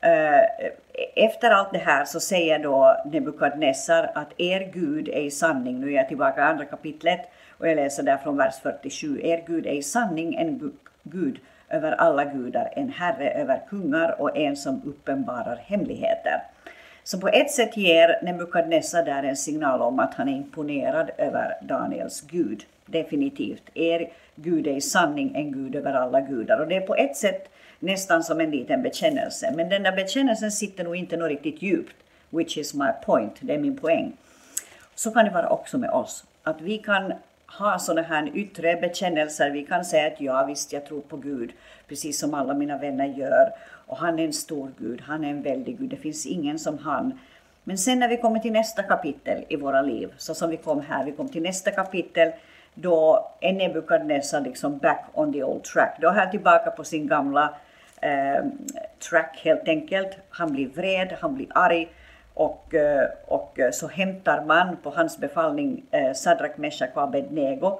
Eh, 0.00 0.70
efter 1.16 1.50
allt 1.50 1.72
det 1.72 1.78
här 1.78 2.04
så 2.04 2.20
säger 2.20 2.58
då 2.58 2.96
Nebukadnessar 3.04 4.10
att 4.14 4.40
er 4.40 4.70
Gud 4.72 5.08
är 5.08 5.22
i 5.22 5.30
sanning, 5.30 5.80
nu 5.80 5.88
är 5.92 5.96
jag 5.96 6.08
tillbaka 6.08 6.40
i 6.40 6.44
andra 6.44 6.64
kapitlet 6.64 7.20
och 7.58 7.68
jag 7.68 7.76
läser 7.76 8.02
där 8.02 8.16
från 8.16 8.36
vers 8.36 8.54
47, 8.62 9.20
er 9.22 9.44
Gud 9.46 9.66
är 9.66 9.72
i 9.72 9.82
sanning 9.82 10.34
en 10.34 10.72
Gud 11.02 11.38
över 11.68 11.92
alla 11.92 12.24
gudar, 12.24 12.72
en 12.76 12.88
herre 12.88 13.30
över 13.30 13.60
kungar 13.68 14.20
och 14.20 14.36
en 14.36 14.56
som 14.56 14.82
uppenbarar 14.86 15.56
hemligheter. 15.56 16.42
Så 17.04 17.20
på 17.20 17.28
ett 17.28 17.50
sätt 17.50 17.76
ger 17.76 18.18
Nebukadnessar 18.22 19.04
där 19.04 19.22
en 19.22 19.36
signal 19.36 19.82
om 19.82 19.98
att 19.98 20.14
han 20.14 20.28
är 20.28 20.36
imponerad 20.36 21.10
över 21.18 21.56
Daniels 21.62 22.20
Gud 22.20 22.64
definitivt. 22.86 23.62
Er 23.74 24.10
Gud 24.36 24.66
är 24.66 24.76
i 24.76 24.80
sanning 24.80 25.34
en 25.34 25.52
Gud 25.52 25.76
över 25.76 25.92
alla 25.92 26.20
gudar. 26.20 26.58
Och 26.58 26.68
det 26.68 26.76
är 26.76 26.80
på 26.80 26.94
ett 26.94 27.16
sätt 27.16 27.50
nästan 27.78 28.24
som 28.24 28.40
en 28.40 28.50
liten 28.50 28.82
bekännelse. 28.82 29.52
Men 29.56 29.68
den 29.68 29.82
där 29.82 29.96
bekännelsen 29.96 30.52
sitter 30.52 30.84
nog 30.84 30.96
inte 30.96 31.16
något 31.16 31.28
riktigt 31.28 31.62
djupt. 31.62 31.96
Which 32.30 32.58
is 32.58 32.74
my 32.74 32.88
point, 33.06 33.32
det 33.40 33.54
är 33.54 33.58
min 33.58 33.76
poäng. 33.76 34.12
Så 34.94 35.10
kan 35.10 35.24
det 35.24 35.30
vara 35.30 35.48
också 35.48 35.78
med 35.78 35.90
oss. 35.90 36.24
Att 36.42 36.60
vi 36.60 36.78
kan 36.78 37.12
ha 37.46 37.78
sådana 37.78 38.02
här 38.02 38.30
yttre 38.34 38.76
bekännelser. 38.76 39.50
Vi 39.50 39.66
kan 39.66 39.84
säga 39.84 40.06
att 40.06 40.20
ja, 40.20 40.44
visst, 40.44 40.72
jag 40.72 40.86
tror 40.86 41.00
på 41.00 41.16
Gud, 41.16 41.52
precis 41.88 42.18
som 42.18 42.34
alla 42.34 42.54
mina 42.54 42.78
vänner 42.78 43.06
gör. 43.06 43.50
Och 43.86 43.96
han 43.96 44.18
är 44.18 44.24
en 44.24 44.32
stor 44.32 44.70
Gud, 44.78 45.00
han 45.00 45.24
är 45.24 45.30
en 45.30 45.42
väldig 45.42 45.78
Gud, 45.78 45.90
det 45.90 45.96
finns 45.96 46.26
ingen 46.26 46.58
som 46.58 46.78
han. 46.78 47.18
Men 47.64 47.78
sen 47.78 47.98
när 47.98 48.08
vi 48.08 48.16
kommer 48.16 48.38
till 48.38 48.52
nästa 48.52 48.82
kapitel 48.82 49.44
i 49.48 49.56
våra 49.56 49.82
liv, 49.82 50.12
så 50.16 50.34
som 50.34 50.50
vi 50.50 50.56
kom 50.56 50.80
här, 50.80 51.04
vi 51.04 51.12
kom 51.12 51.28
till 51.28 51.42
nästa 51.42 51.70
kapitel 51.70 52.32
då 52.74 53.30
är 53.40 53.52
Nebukadnessar 53.52 54.40
liksom 54.40 54.78
back 54.78 55.04
on 55.12 55.32
the 55.32 55.42
old 55.42 55.64
track. 55.64 55.98
Då 56.00 56.08
är 56.08 56.12
han 56.12 56.30
tillbaka 56.30 56.70
på 56.70 56.84
sin 56.84 57.06
gamla 57.06 57.54
eh, 58.00 58.44
track 59.10 59.40
helt 59.44 59.68
enkelt. 59.68 60.10
Han 60.30 60.52
blir 60.52 60.68
vred, 60.68 61.16
han 61.20 61.34
blir 61.34 61.46
arg 61.54 61.88
och, 62.34 62.74
eh, 62.74 63.08
och 63.26 63.60
eh, 63.60 63.70
så 63.70 63.88
hämtar 63.88 64.44
man 64.44 64.76
på 64.76 64.90
hans 64.90 65.18
befallning 65.18 65.84
eh, 65.90 66.12
Sadrak, 66.12 66.56
Meshach 66.56 66.90
och 66.94 67.02
Abednego. 67.02 67.78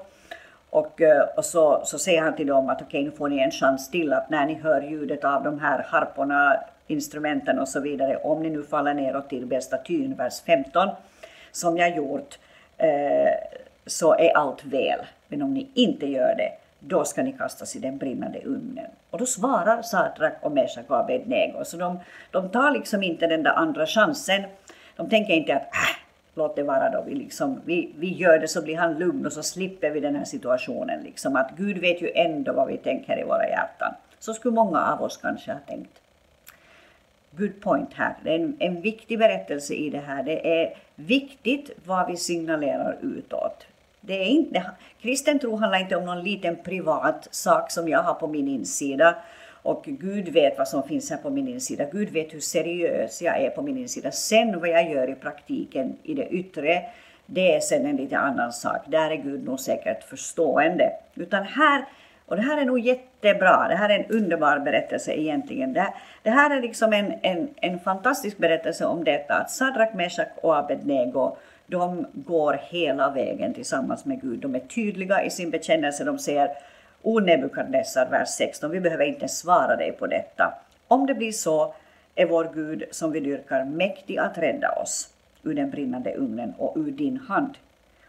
Och, 0.71 1.01
eh, 1.01 1.23
och 1.37 1.45
så, 1.45 1.83
så 1.85 1.99
säger 1.99 2.23
han 2.23 2.37
till 2.37 2.47
dem 2.47 2.69
att 2.69 2.83
okej, 2.83 2.87
okay, 2.87 3.05
nu 3.05 3.17
får 3.17 3.29
ni 3.29 3.39
en 3.39 3.51
chans 3.51 3.91
till 3.91 4.13
att 4.13 4.31
när 4.31 4.47
ni 4.47 4.55
hör 4.55 4.83
ljudet 4.83 5.25
av 5.25 5.45
de 5.45 5.61
här 5.61 5.87
harporna, 5.89 6.57
instrumenten 6.87 7.59
och 7.59 7.69
så 7.69 7.81
vidare, 7.81 8.17
om 8.17 8.43
ni 8.43 8.51
nu 8.51 8.63
faller 8.63 8.95
neråt 8.95 9.29
till 9.29 9.47
bästa 9.47 9.77
tyn 9.77 10.15
vers 10.15 10.43
15, 10.47 10.89
som 11.53 11.77
jag 11.77 11.97
gjort, 11.97 12.39
eh, 12.79 13.35
så 13.87 14.15
är 14.15 14.37
allt 14.37 14.65
väl. 14.65 14.99
Men 15.29 15.43
om 15.43 15.55
ni 15.55 15.71
inte 15.75 16.07
gör 16.07 16.35
det, 16.37 16.53
då 16.79 17.05
ska 17.05 17.23
ni 17.23 17.33
kastas 17.33 17.77
i 17.77 17.79
den 17.79 17.99
brinnande 17.99 18.41
ugnen. 18.45 18.91
Och 19.11 19.19
då 19.19 19.27
svarar 19.27 19.83
Satrak 19.83 20.33
och 20.41 20.53
Meshach 20.53 20.85
och 20.89 21.01
Abednego. 21.01 21.65
Så 21.65 21.77
de, 21.77 22.01
de 22.31 22.49
tar 22.49 22.71
liksom 22.71 23.03
inte 23.03 23.27
den 23.27 23.43
där 23.43 23.53
andra 23.53 23.87
chansen. 23.87 24.43
De 24.97 25.09
tänker 25.09 25.35
inte 25.35 25.55
att 25.55 25.63
äh, 25.63 25.97
låt 26.35 26.57
det 26.57 26.63
vara 26.63 26.91
då, 26.91 27.03
vi, 27.07 27.15
liksom, 27.15 27.61
vi, 27.65 27.93
vi 27.99 28.13
gör 28.13 28.39
det 28.39 28.49
så 28.49 28.63
blir 28.63 28.77
han 28.77 28.99
lugn 28.99 29.27
och 29.27 29.33
så 29.33 29.43
slipper 29.43 29.91
vi 29.91 30.01
den 30.01 30.17
här 30.17 30.25
situationen. 30.25 31.01
Liksom, 31.01 31.37
att 31.37 31.51
Gud 31.57 31.79
vet 31.79 32.03
ju 32.03 32.11
ändå 32.15 32.53
vad 32.53 32.69
vi 32.69 32.77
tänker 32.77 33.21
i 33.21 33.25
våra 33.25 33.49
hjärtan. 33.49 33.95
Så 34.19 34.35
skulle 34.35 34.55
många 34.55 34.93
av 34.93 35.03
oss 35.03 35.17
kanske 35.17 35.53
ha 35.53 35.59
tänkt. 35.59 36.01
Good 37.31 37.61
point 37.61 37.95
här. 37.95 38.15
Det 38.23 38.31
är 38.31 38.39
en, 38.39 38.57
en 38.59 38.81
viktig 38.81 39.19
berättelse 39.19 39.75
i 39.75 39.91
det 39.91 39.99
här. 39.99 40.23
Det 40.23 40.63
är 40.63 40.77
viktigt 40.95 41.71
vad 41.85 42.07
vi 42.07 42.17
signalerar 42.17 42.99
utåt. 43.03 43.67
Det 44.07 44.23
är 44.23 44.27
inte, 44.27 44.63
kristen 45.01 45.39
tro 45.39 45.57
handlar 45.57 45.79
inte 45.79 45.97
om 45.97 46.05
någon 46.05 46.23
liten 46.23 46.57
privat 46.57 47.29
sak 47.31 47.71
som 47.71 47.89
jag 47.89 48.03
har 48.03 48.15
på 48.15 48.27
min 48.27 48.49
insida 48.49 49.17
och 49.65 49.85
Gud 49.85 50.29
vet 50.29 50.59
vad 50.59 50.69
som 50.69 50.83
finns 50.83 51.11
här 51.11 51.17
på 51.17 51.31
min 51.31 51.49
insida. 51.49 51.85
Gud 51.93 52.11
vet 52.11 52.35
hur 52.35 52.41
seriös 52.41 53.23
jag 53.23 53.41
är 53.41 53.51
på 53.51 53.63
min 53.63 53.79
insida. 53.79 54.11
Sen 54.11 54.61
vad 54.61 54.69
jag 54.69 54.91
gör 54.91 55.11
i 55.11 55.15
praktiken 55.15 55.97
i 56.03 56.15
det 56.15 56.29
yttre, 56.29 56.83
det 57.27 57.55
är 57.55 57.61
sen 57.61 57.87
en 57.87 57.97
lite 57.97 58.19
annan 58.19 58.53
sak. 58.53 58.81
Där 58.87 59.11
är 59.11 59.17
Gud 59.17 59.45
nog 59.45 59.61
säkert 59.61 60.05
förstående. 60.05 60.93
Utan 61.15 61.45
här, 61.45 61.85
och 62.27 62.37
det 62.37 62.43
här 62.43 62.61
är 62.61 62.65
nog 62.65 62.79
jättebra, 62.79 63.69
det 63.69 63.77
här 63.77 63.89
är 63.89 63.99
en 63.99 64.11
underbar 64.11 64.59
berättelse 64.59 65.13
egentligen. 65.13 65.73
Det, 65.73 65.95
det 66.23 66.31
här 66.31 66.57
är 66.57 66.61
liksom 66.61 66.93
en, 66.93 67.15
en, 67.23 67.49
en 67.57 67.81
fantastisk 67.81 68.39
berättelse 68.39 68.87
om 68.87 69.05
detta 69.05 69.35
att 69.35 69.51
Sadrak, 69.51 69.95
Meshach 69.95 70.29
och 70.37 70.57
Abednego 70.57 71.37
de 71.67 72.07
går 72.13 72.61
hela 72.63 73.11
vägen 73.11 73.55
tillsammans 73.55 74.05
med 74.05 74.21
Gud. 74.21 74.39
De 74.39 74.55
är 74.55 74.61
tydliga 74.61 75.25
i 75.25 75.31
sin 75.31 75.51
bekännelse. 75.51 76.05
De 76.05 76.19
säger 76.19 76.51
O 77.03 77.21
Nebukadnessar, 77.21 78.07
vers 78.11 78.29
16, 78.29 78.71
vi 78.71 78.81
behöver 78.81 79.05
inte 79.05 79.29
svara 79.29 79.77
dig 79.77 79.93
på 79.93 80.07
detta. 80.07 80.55
Om 80.89 81.07
det 81.07 81.15
blir 81.15 81.33
så 81.33 81.75
är 82.15 82.27
vår 82.27 82.51
Gud 82.55 82.85
som 82.91 83.13
vi 83.13 83.21
dyrkar 83.21 83.65
mäktig 83.65 84.19
att 84.19 84.39
rädda 84.39 84.71
oss 84.73 85.09
ur 85.43 85.55
den 85.55 85.71
brinnande 85.71 86.15
ugnen 86.15 86.55
och 86.59 86.77
ur 86.77 86.91
din 86.91 87.17
hand, 87.17 87.55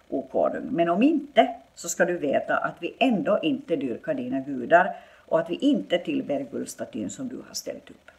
o 0.10 0.22
konung. 0.22 0.68
Men 0.72 0.90
om 0.90 1.04
inte, 1.04 1.56
så 1.76 1.90
ska 1.90 2.06
du 2.06 2.18
veta 2.18 2.58
att 2.58 2.76
vi 2.80 2.96
ändå 3.00 3.40
inte 3.42 3.76
dyrkar 3.76 4.14
dina 4.14 4.40
gudar 4.40 4.96
och 5.26 5.40
att 5.40 5.50
vi 5.50 5.56
inte 5.56 5.98
tillber 5.98 6.46
guldstatyn 6.52 7.10
som 7.10 7.28
du 7.28 7.36
har 7.36 7.54
ställt 7.54 7.90
upp. 7.90 8.12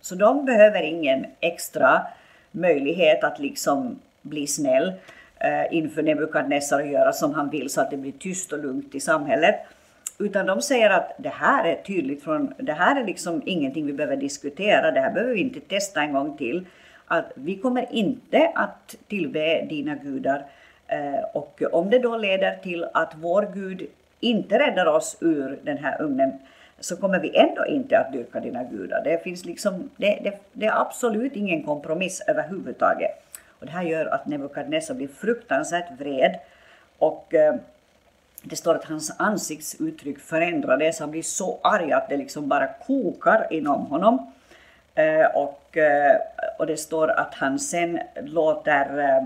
Så 0.00 0.14
de 0.14 0.44
behöver 0.44 0.82
ingen 0.82 1.26
extra 1.40 2.06
möjlighet 2.50 3.24
att 3.24 3.38
liksom 3.38 4.00
bli 4.24 4.46
snäll 4.46 4.92
eh, 5.38 5.76
inför 5.76 6.02
Nebukadnessar 6.02 6.80
och 6.80 6.86
göra 6.86 7.12
som 7.12 7.34
han 7.34 7.50
vill 7.50 7.70
så 7.70 7.80
att 7.80 7.90
det 7.90 7.96
blir 7.96 8.12
tyst 8.12 8.52
och 8.52 8.58
lugnt 8.58 8.94
i 8.94 9.00
samhället. 9.00 9.54
Utan 10.18 10.46
de 10.46 10.62
säger 10.62 10.90
att 10.90 11.12
det 11.18 11.28
här 11.28 11.64
är 11.64 11.82
tydligt 11.82 12.24
från, 12.24 12.54
det 12.58 12.72
här 12.72 13.00
är 13.00 13.04
liksom 13.04 13.42
ingenting 13.46 13.86
vi 13.86 13.92
behöver 13.92 14.16
diskutera, 14.16 14.90
det 14.90 15.00
här 15.00 15.12
behöver 15.12 15.34
vi 15.34 15.40
inte 15.40 15.60
testa 15.60 16.02
en 16.02 16.12
gång 16.12 16.36
till. 16.36 16.66
Att 17.06 17.32
vi 17.34 17.56
kommer 17.56 17.86
inte 17.90 18.52
att 18.54 18.96
tillbe 19.08 19.64
dina 19.64 19.94
gudar. 19.94 20.46
Eh, 20.86 21.24
och 21.32 21.62
om 21.72 21.90
det 21.90 21.98
då 21.98 22.16
leder 22.16 22.56
till 22.56 22.86
att 22.94 23.12
vår 23.16 23.50
Gud 23.54 23.86
inte 24.20 24.58
räddar 24.58 24.86
oss 24.86 25.16
ur 25.20 25.58
den 25.62 25.78
här 25.78 26.02
ugnen 26.02 26.32
så 26.80 26.96
kommer 26.96 27.20
vi 27.20 27.36
ändå 27.36 27.66
inte 27.66 27.98
att 27.98 28.12
dyrka 28.12 28.40
dina 28.40 28.64
gudar. 28.64 29.04
Det, 29.04 29.22
finns 29.22 29.44
liksom, 29.44 29.90
det, 29.96 30.18
det, 30.24 30.38
det 30.52 30.66
är 30.66 30.80
absolut 30.80 31.36
ingen 31.36 31.62
kompromiss 31.62 32.22
överhuvudtaget. 32.26 33.23
Och 33.64 33.70
det 33.70 33.76
här 33.76 33.82
gör 33.82 34.06
att 34.06 34.26
Nebukadnessar 34.26 34.94
blir 34.94 35.08
fruktansvärt 35.08 36.00
vred 36.00 36.38
och 36.98 37.34
eh, 37.34 37.54
det 38.42 38.56
står 38.56 38.74
att 38.74 38.84
hans 38.84 39.14
ansiktsuttryck 39.18 40.18
förändrades. 40.18 41.00
Han 41.00 41.10
blir 41.10 41.22
så 41.22 41.60
arg 41.62 41.92
att 41.92 42.08
det 42.08 42.16
liksom 42.16 42.48
bara 42.48 42.66
kokar 42.86 43.46
inom 43.50 43.86
honom. 43.86 44.32
Eh, 44.94 45.26
och, 45.34 45.76
eh, 45.76 46.16
och 46.58 46.66
det 46.66 46.76
står 46.76 47.08
att 47.08 47.34
han 47.34 47.58
sen 47.58 48.00
låter 48.22 48.98
eh, 48.98 49.22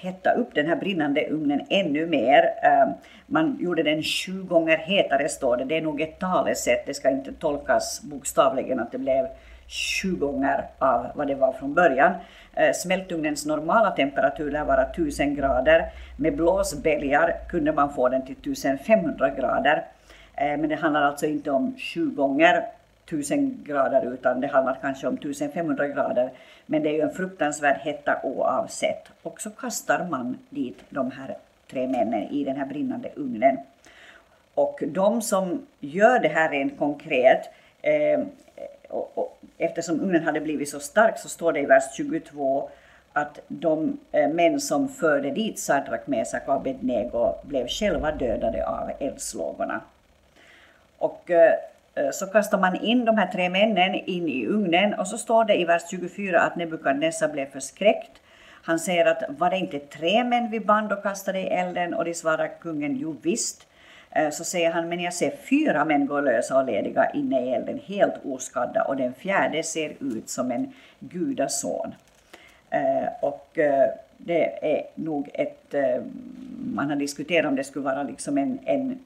hetta 0.00 0.32
upp 0.32 0.54
den 0.54 0.66
här 0.66 0.76
brinnande 0.76 1.26
ugnen 1.26 1.66
ännu 1.68 2.06
mer. 2.06 2.54
Eh, 2.62 2.92
man 3.26 3.58
gjorde 3.60 3.82
den 3.82 4.02
sju 4.02 4.42
gånger 4.42 4.76
hetare 4.76 5.28
står 5.28 5.56
det. 5.56 5.64
Det 5.64 5.76
är 5.76 5.82
nog 5.82 6.00
ett 6.00 6.18
talesätt, 6.18 6.86
det 6.86 6.94
ska 6.94 7.10
inte 7.10 7.32
tolkas 7.32 8.02
bokstavligen 8.02 8.80
att 8.80 8.92
det 8.92 8.98
blev 8.98 9.26
sju 9.68 10.14
gånger 10.16 10.64
av 10.78 11.06
vad 11.14 11.26
det 11.26 11.34
var 11.34 11.52
från 11.52 11.74
början. 11.74 12.12
Eh, 12.54 12.72
Smältugnens 12.72 13.46
normala 13.46 13.90
temperatur 13.90 14.50
lär 14.50 14.64
vara 14.64 14.84
1000 14.84 15.34
grader. 15.34 15.92
Med 16.16 16.36
blåsbälgar 16.36 17.36
kunde 17.48 17.72
man 17.72 17.94
få 17.94 18.08
den 18.08 18.26
till 18.26 18.52
1500 18.52 19.30
grader. 19.30 19.86
Eh, 20.34 20.58
men 20.58 20.68
det 20.68 20.74
handlar 20.74 21.02
alltså 21.02 21.26
inte 21.26 21.50
om 21.50 21.74
sju 21.78 22.10
gånger 22.10 22.66
1000 23.06 23.64
grader 23.64 24.12
utan 24.12 24.40
det 24.40 24.46
handlar 24.46 24.78
kanske 24.80 25.06
om 25.06 25.14
1500 25.14 25.88
grader. 25.88 26.30
Men 26.66 26.82
det 26.82 26.88
är 26.88 26.94
ju 26.94 27.00
en 27.00 27.14
fruktansvärd 27.14 27.76
hetta 27.76 28.20
oavsett. 28.22 29.08
Och 29.22 29.40
så 29.40 29.50
kastar 29.50 30.04
man 30.10 30.38
dit 30.50 30.84
de 30.88 31.10
här 31.10 31.36
tre 31.70 31.88
männen 31.88 32.22
i 32.22 32.44
den 32.44 32.56
här 32.56 32.66
brinnande 32.66 33.08
ugnen. 33.16 33.58
Och 34.54 34.82
de 34.86 35.22
som 35.22 35.66
gör 35.80 36.18
det 36.18 36.28
här 36.28 36.50
rent 36.50 36.78
konkret 36.78 37.50
eh, 37.82 38.20
och, 38.92 39.12
och, 39.14 39.38
eftersom 39.58 40.00
ugnen 40.00 40.22
hade 40.22 40.40
blivit 40.40 40.68
så 40.68 40.80
stark 40.80 41.18
så 41.18 41.28
står 41.28 41.52
det 41.52 41.60
i 41.60 41.66
vers 41.66 41.84
22 41.96 42.70
att 43.12 43.38
de 43.48 43.98
eh, 44.12 44.28
män 44.28 44.60
som 44.60 44.88
förde 44.88 45.30
dit 45.30 45.58
Sadrak, 45.58 46.06
Mesak 46.06 46.48
och 46.48 46.54
Abednego 46.54 47.34
blev 47.42 47.68
själva 47.68 48.12
dödade 48.12 48.66
av 48.66 48.90
eldslågorna. 48.98 49.80
Och 50.98 51.30
eh, 51.30 51.54
så 52.12 52.26
kastar 52.26 52.58
man 52.58 52.76
in 52.76 53.04
de 53.04 53.18
här 53.18 53.26
tre 53.26 53.48
männen 53.48 53.94
in 53.94 54.28
i 54.28 54.46
ugnen 54.46 54.94
och 54.94 55.06
så 55.06 55.18
står 55.18 55.44
det 55.44 55.60
i 55.60 55.64
vers 55.64 55.82
24 55.90 56.40
att 56.40 56.56
Nebukadnessar 56.56 57.28
blev 57.28 57.46
förskräckt. 57.46 58.20
Han 58.64 58.78
säger 58.78 59.06
att 59.06 59.22
var 59.28 59.50
det 59.50 59.56
inte 59.56 59.78
tre 59.78 60.24
män 60.24 60.50
vi 60.50 60.60
band 60.60 60.92
och 60.92 61.02
kastade 61.02 61.40
i 61.40 61.46
elden? 61.46 61.94
Och 61.94 62.04
de 62.04 62.14
svarar 62.14 62.60
kungen, 62.60 62.96
jo 62.96 63.16
visst. 63.22 63.66
Eh, 64.14 64.30
så 64.30 64.44
säger 64.44 64.70
han, 64.70 64.88
men 64.88 65.00
jag 65.00 65.14
ser 65.14 65.30
fyra 65.30 65.84
män 65.84 66.06
gå 66.06 66.20
lösa 66.20 66.58
och 66.58 66.66
lediga 66.66 67.10
inne 67.10 67.46
i 67.46 67.52
elden, 67.52 67.80
helt 67.86 68.14
oskadda, 68.24 68.84
och 68.84 68.96
den 68.96 69.14
fjärde 69.14 69.62
ser 69.62 69.94
ut 70.00 70.28
som 70.28 70.52
en 70.52 70.72
gudason. 70.98 71.94
Eh, 72.70 73.08
och 73.20 73.58
eh, 73.58 73.90
det 74.16 74.74
är 74.74 74.86
nog 74.94 75.30
ett, 75.34 75.74
man 76.74 76.90
har 76.90 76.96
diskuterat 76.96 77.48
om 77.48 77.56
det 77.56 77.64
skulle 77.64 77.84
vara 77.84 78.02
liksom 78.02 78.38
en, 78.38 78.58
en, 78.64 78.98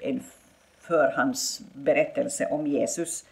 en 0.00 0.20
förhandsberättelse 0.80 2.46
om 2.46 2.66
Jesus. 2.66 3.24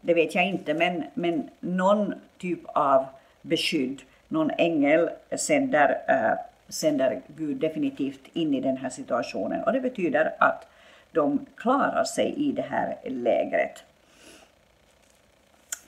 Det 0.00 0.14
vet 0.14 0.34
jag 0.34 0.46
inte, 0.46 0.74
men, 0.74 1.04
men 1.14 1.48
någon 1.60 2.14
typ 2.38 2.60
av 2.66 3.06
beskydd, 3.42 4.02
någon 4.28 4.50
ängel 4.50 5.10
sänder 5.36 5.98
sänder 6.68 7.20
Gud 7.26 7.56
definitivt 7.56 8.20
in 8.32 8.54
i 8.54 8.60
den 8.60 8.76
här 8.76 8.90
situationen 8.90 9.64
och 9.64 9.72
det 9.72 9.80
betyder 9.80 10.34
att 10.38 10.66
de 11.12 11.46
klarar 11.56 12.04
sig 12.04 12.34
i 12.36 12.52
det 12.52 12.62
här 12.62 12.96
lägret. 13.04 13.84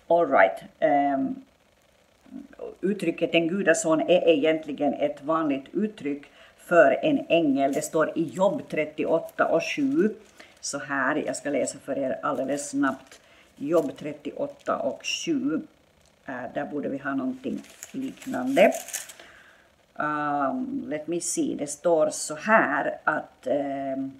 All 0.07 0.31
right. 0.31 0.63
Um, 0.81 1.43
uttrycket 2.81 3.35
en 3.35 3.49
gudason 3.49 4.01
är 4.01 4.29
egentligen 4.29 4.95
ett 4.95 5.23
vanligt 5.23 5.65
uttryck 5.73 6.23
för 6.57 6.99
en 7.03 7.27
ängel. 7.29 7.73
Det 7.73 7.83
står 7.83 8.19
i 8.19 8.23
Jobb 8.23 8.63
38 8.69 9.47
och 9.47 9.63
7 9.77 10.15
så 10.61 10.79
här, 10.79 11.23
jag 11.27 11.37
ska 11.37 11.51
läsa 11.51 11.79
för 11.79 11.99
er 11.99 12.19
alldeles 12.23 12.71
snabbt. 12.71 13.21
Jobb 13.57 13.93
38 13.99 14.77
och 14.77 15.01
7. 15.05 15.33
Uh, 15.33 15.61
äh, 16.27 16.53
där 16.55 16.65
borde 16.65 16.89
vi 16.89 16.99
ha 16.99 17.15
någonting 17.15 17.63
liknande. 17.93 18.73
Um, 20.01 20.85
let 20.89 21.09
me 21.09 21.21
see, 21.21 21.55
det 21.55 21.67
står 21.67 22.11
så 22.11 22.35
här 22.35 22.99
att 23.05 23.47
um, 23.47 24.13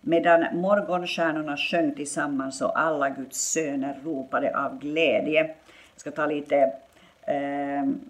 medan 0.00 0.46
morgonstjärnorna 0.60 1.56
sjöng 1.56 1.94
tillsammans 1.94 2.62
och 2.62 2.80
alla 2.80 3.08
Guds 3.08 3.38
söner 3.38 3.98
ropade 4.04 4.58
av 4.58 4.78
glädje. 4.78 5.40
Jag 5.42 6.00
ska 6.00 6.10
ta 6.10 6.26
lite 6.26 6.72
um, 7.28 8.00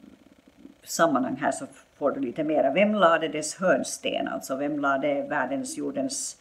sammanhang 0.83 1.37
här 1.41 1.53
så 1.53 1.67
får 1.99 2.11
du 2.11 2.21
lite 2.21 2.45
mera. 2.45 2.73
Vem 2.73 2.95
lade 2.95 3.29
dess 3.29 3.55
hörnsten? 3.55 4.29
Alltså 4.29 4.57
vem 4.57 4.81
lade 4.81 5.23
världens, 5.23 5.79
jordens 5.79 6.37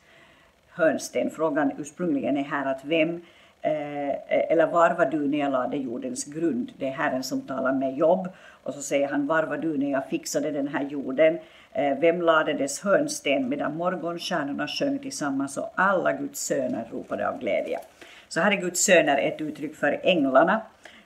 hörnsten? 0.69 1.29
Frågan 1.29 1.71
ursprungligen 1.77 2.37
är 2.37 2.43
här 2.43 2.65
att 2.71 2.85
vem 2.85 3.21
Eh, 3.65 4.09
eh, 4.09 4.15
eller 4.27 4.67
var 4.67 4.91
var 4.91 5.05
du 5.05 5.27
när 5.27 5.37
jag 5.37 5.51
lade 5.51 5.77
jordens 5.77 6.25
grund? 6.25 6.71
Det 6.77 6.87
är 6.87 6.91
Herren 6.91 7.23
som 7.23 7.41
talar 7.41 7.73
med 7.73 7.97
Jobb. 7.97 8.27
Och 8.63 8.73
så 8.73 8.81
säger 8.81 9.07
han, 9.07 9.27
var 9.27 9.43
var 9.43 9.57
du 9.57 9.77
när 9.77 9.91
jag 9.91 10.09
fixade 10.09 10.51
den 10.51 10.67
här 10.67 10.83
jorden? 10.83 11.39
Eh, 11.71 11.97
vem 11.99 12.21
lade 12.21 12.53
dess 12.53 12.81
hörnsten 12.81 13.49
medan 13.49 13.77
morgonstjärnorna 13.77 14.67
sjöng 14.67 14.99
tillsammans 14.99 15.57
och 15.57 15.71
alla 15.75 16.13
Guds 16.13 16.45
söner 16.45 16.83
ropade 16.91 17.29
av 17.29 17.39
glädje? 17.39 17.79
Så 18.27 18.39
här 18.39 18.51
är 18.51 18.55
Guds 18.55 18.83
söner 18.83 19.17
ett 19.17 19.41
uttryck 19.41 19.75
för 19.75 19.99
änglarna. 20.03 20.61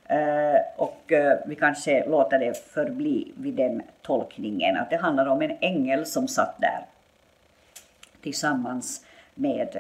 Eh, 0.05 0.61
och 0.75 1.11
eh, 1.11 1.39
vi 1.45 1.55
kanske 1.55 2.09
låter 2.09 2.39
det 2.39 2.57
förbli 2.57 3.31
vid 3.37 3.53
den 3.53 3.81
tolkningen, 4.01 4.77
att 4.77 4.89
det 4.89 4.97
handlar 4.97 5.25
om 5.25 5.41
en 5.41 5.57
ängel 5.61 6.05
som 6.05 6.27
satt 6.27 6.55
där 6.61 6.85
tillsammans 8.21 9.05
med 9.35 9.77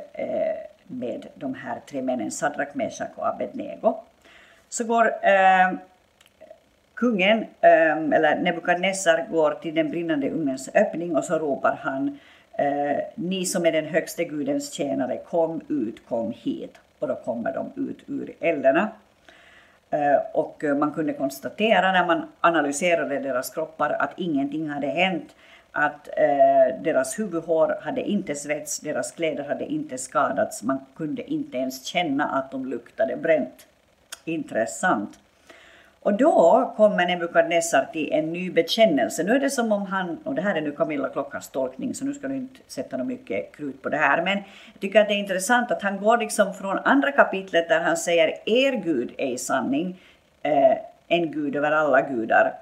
med 0.87 1.27
de 1.35 1.53
här 1.53 1.79
tre 1.89 2.01
männen, 2.01 2.31
Sadrak, 2.31 2.75
Meshak 2.75 3.11
och 3.15 3.27
Abednego. 3.27 3.95
Så 4.69 4.83
går 4.83 5.05
eh, 5.05 5.77
kungen, 6.93 7.45
eh, 7.61 7.97
eller 7.97 8.35
Nebukadnessar, 8.35 9.27
går 9.31 9.51
till 9.51 9.75
den 9.75 9.89
brinnande 9.89 10.29
ugnens 10.29 10.69
öppning 10.73 11.15
och 11.15 11.23
så 11.23 11.39
ropar 11.39 11.79
han 11.81 12.19
eh, 12.57 12.97
Ni 13.15 13.45
som 13.45 13.65
är 13.65 13.71
den 13.71 13.85
högste 13.85 14.23
gudens 14.23 14.73
tjänare, 14.73 15.17
kom 15.17 15.61
ut, 15.67 16.07
kom 16.07 16.33
hit. 16.37 16.77
Och 16.99 17.07
då 17.07 17.15
kommer 17.15 17.53
de 17.53 17.89
ut 17.89 18.03
ur 18.07 18.33
eldarna. 18.39 18.89
Eh, 19.89 20.19
och 20.33 20.63
eh, 20.63 20.75
man 20.75 20.91
kunde 20.91 21.13
konstatera 21.13 21.91
när 21.91 22.05
man 22.05 22.27
analyserade 22.41 23.19
deras 23.19 23.49
kroppar 23.49 23.89
att 23.89 24.13
ingenting 24.15 24.69
hade 24.69 24.87
hänt 24.87 25.35
att 25.77 26.07
eh, 26.07 26.81
deras 26.81 27.19
huvudhår 27.19 27.77
hade 27.81 28.01
inte 28.01 28.35
svets, 28.35 28.79
deras 28.79 29.11
kläder 29.11 29.43
hade 29.43 29.65
inte 29.65 29.97
skadats, 29.97 30.63
man 30.63 30.79
kunde 30.95 31.31
inte 31.31 31.57
ens 31.57 31.85
känna 31.85 32.25
att 32.25 32.51
de 32.51 32.65
luktade 32.65 33.17
bränt. 33.17 33.67
Intressant. 34.25 35.19
Och 35.99 36.13
då 36.13 36.73
kommer 36.77 37.05
Nebukadnessar 37.05 37.87
till 37.93 38.11
en 38.11 38.33
ny 38.33 38.51
bekännelse. 38.51 39.23
Nu 39.23 39.31
är 39.31 39.39
det 39.39 39.49
som 39.49 39.71
om 39.71 39.85
han, 39.85 40.17
och 40.23 40.35
det 40.35 40.41
här 40.41 40.55
är 40.55 40.61
nu 40.61 40.71
Camilla 40.71 41.09
Klockars 41.09 41.47
tolkning, 41.47 41.93
så 41.93 42.05
nu 42.05 42.13
ska 42.13 42.27
du 42.27 42.35
inte 42.35 42.59
sätta 42.67 42.97
något 42.97 43.07
mycket 43.07 43.55
krut 43.55 43.81
på 43.81 43.89
det 43.89 43.97
här, 43.97 44.21
men 44.21 44.37
jag 44.73 44.79
tycker 44.79 45.01
att 45.01 45.07
det 45.07 45.13
är 45.13 45.19
intressant 45.19 45.71
att 45.71 45.81
han 45.81 45.97
går 45.97 46.17
liksom 46.17 46.53
från 46.53 46.77
andra 46.77 47.11
kapitlet 47.11 47.69
där 47.69 47.81
han 47.81 47.97
säger 47.97 48.33
er 48.45 48.71
Gud 48.71 49.11
är 49.17 49.31
i 49.31 49.37
sanning 49.37 50.01
eh, 50.43 50.77
en 51.07 51.31
Gud 51.31 51.55
över 51.55 51.71
alla 51.71 52.01
gudar. 52.01 52.53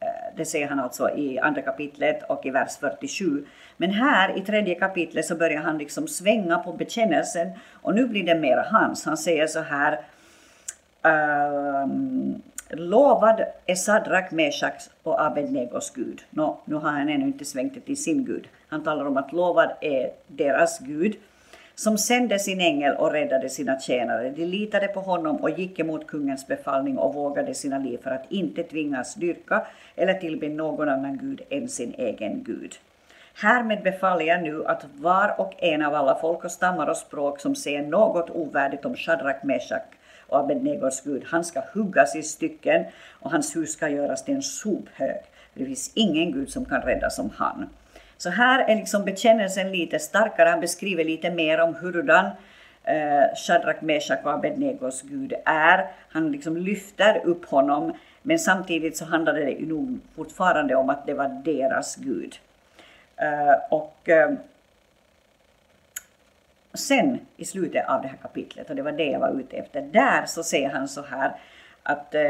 Eh, 0.00 0.36
det 0.36 0.44
säger 0.44 0.68
han 0.68 0.80
alltså 0.80 1.10
i 1.10 1.38
andra 1.38 1.62
kapitlet 1.62 2.22
och 2.22 2.46
i 2.46 2.50
vers 2.50 2.76
47. 2.80 3.44
Men 3.76 3.90
här 3.90 4.38
i 4.38 4.40
tredje 4.40 4.74
kapitlet 4.74 5.26
så 5.26 5.34
börjar 5.34 5.62
han 5.62 5.78
liksom 5.78 6.08
svänga 6.08 6.58
på 6.58 6.72
bekännelsen 6.72 7.50
och 7.72 7.94
nu 7.94 8.06
blir 8.06 8.24
det 8.24 8.34
mera 8.34 8.66
hans. 8.70 9.04
Han 9.04 9.16
säger 9.16 9.46
så 9.46 9.60
här 9.60 10.00
um, 11.82 12.42
Lovad 12.72 13.44
är 13.66 13.74
Sadrak, 13.74 14.30
Meshaks 14.30 14.90
och 15.02 15.22
Abednegos 15.26 15.90
Gud. 15.94 16.22
Nå, 16.30 16.60
nu 16.64 16.74
har 16.74 16.90
han 16.90 17.08
ännu 17.08 17.24
inte 17.24 17.44
svängt 17.44 17.74
det 17.74 17.80
till 17.80 18.02
sin 18.02 18.24
Gud. 18.24 18.48
Han 18.68 18.82
talar 18.82 19.04
om 19.04 19.16
att 19.16 19.32
lovad 19.32 19.70
är 19.80 20.10
deras 20.26 20.78
Gud 20.78 21.16
som 21.80 21.98
sände 21.98 22.38
sin 22.38 22.60
ängel 22.60 22.96
och 22.96 23.12
räddade 23.12 23.48
sina 23.48 23.80
tjänare. 23.80 24.30
De 24.30 24.44
litade 24.44 24.88
på 24.88 25.00
honom 25.00 25.36
och 25.36 25.50
gick 25.50 25.78
emot 25.78 26.06
kungens 26.06 26.46
befallning 26.46 26.98
och 26.98 27.14
vågade 27.14 27.54
sina 27.54 27.78
liv 27.78 27.98
för 28.02 28.10
att 28.10 28.32
inte 28.32 28.62
tvingas 28.62 29.14
dyrka 29.14 29.66
eller 29.96 30.14
tillbe 30.14 30.48
någon 30.48 30.88
annan 30.88 31.18
gud 31.18 31.40
än 31.50 31.68
sin 31.68 31.94
egen 31.98 32.44
Gud. 32.44 32.74
Härmed 33.34 33.82
befaller 33.82 34.24
jag 34.24 34.42
nu 34.42 34.66
att 34.66 34.84
var 34.98 35.40
och 35.40 35.54
en 35.58 35.82
av 35.82 35.94
alla 35.94 36.14
folk 36.14 36.44
och 36.44 36.50
stammar 36.50 36.86
och 36.86 36.96
språk 36.96 37.40
som 37.40 37.54
säger 37.54 37.82
något 37.82 38.30
ovärdigt 38.30 38.84
om 38.84 38.96
Shadrach, 38.96 39.44
Meshach 39.44 39.82
och 40.26 40.38
Abednegos 40.38 41.00
Gud, 41.04 41.22
han 41.26 41.44
ska 41.44 41.62
huggas 41.72 42.16
i 42.16 42.22
stycken 42.22 42.84
och 43.20 43.30
hans 43.30 43.56
hus 43.56 43.72
ska 43.72 43.88
göras 43.88 44.24
till 44.24 44.34
en 44.34 44.42
sophög. 44.42 45.22
Det 45.54 45.64
finns 45.64 45.92
ingen 45.94 46.32
Gud 46.32 46.50
som 46.50 46.64
kan 46.64 46.82
rädda 46.82 47.10
som 47.10 47.30
han. 47.36 47.68
Så 48.20 48.30
här 48.30 48.64
är 48.68 48.76
liksom 48.76 49.04
bekännelsen 49.04 49.72
lite 49.72 49.98
starkare, 49.98 50.48
han 50.48 50.60
beskriver 50.60 51.04
lite 51.04 51.30
mer 51.30 51.60
om 51.60 51.74
hurdan 51.74 52.26
eh, 52.84 53.34
Shadrach, 53.36 53.82
Meshach 53.82 54.24
och 54.24 54.32
Abednegos 54.32 55.02
Gud 55.02 55.34
är. 55.44 55.86
Han 56.08 56.32
liksom 56.32 56.56
lyfter 56.56 57.20
upp 57.24 57.44
honom, 57.44 57.92
men 58.22 58.38
samtidigt 58.38 58.96
så 58.96 59.04
handlade 59.04 59.44
det 59.44 59.66
nog 59.66 60.00
fortfarande 60.16 60.74
om 60.74 60.90
att 60.90 61.06
det 61.06 61.14
var 61.14 61.42
deras 61.44 61.96
Gud. 61.96 62.34
Eh, 63.16 63.54
och 63.70 64.08
eh, 64.08 64.32
sen 66.74 67.18
i 67.36 67.44
slutet 67.44 67.88
av 67.88 68.02
det 68.02 68.08
här 68.08 68.18
kapitlet, 68.22 68.70
och 68.70 68.76
det 68.76 68.82
var 68.82 68.92
det 68.92 69.10
jag 69.10 69.20
var 69.20 69.40
ute 69.40 69.56
efter, 69.56 69.82
där 69.82 70.26
så 70.26 70.42
säger 70.42 70.70
han 70.70 70.88
så 70.88 71.02
här 71.02 71.32
att 71.82 72.14
eh, 72.14 72.20